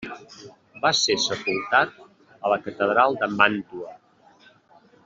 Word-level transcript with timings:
Va 0.85 0.91
ser 0.99 1.17
sepultat 1.25 1.93
a 2.01 2.53
la 2.55 2.59
catedral 2.65 3.21
de 3.23 3.31
Màntua. 3.39 3.97